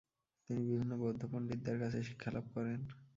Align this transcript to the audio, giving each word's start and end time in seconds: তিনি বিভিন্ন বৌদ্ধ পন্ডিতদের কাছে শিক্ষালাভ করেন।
তিনি 0.49 0.61
বিভিন্ন 0.67 0.93
বৌদ্ধ 1.01 1.21
পন্ডিতদের 1.31 1.77
কাছে 1.79 1.99
শিক্ষালাভ 2.07 2.45
করেন। 2.55 2.79